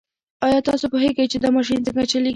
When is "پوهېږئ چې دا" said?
0.93-1.49